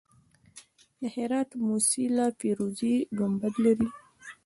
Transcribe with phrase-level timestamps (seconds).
[0.99, 3.89] د هرات موسیلا فیروزي ګنبد لري